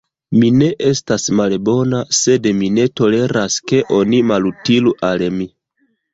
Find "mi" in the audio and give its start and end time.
0.43-0.47, 2.63-2.71, 5.39-5.51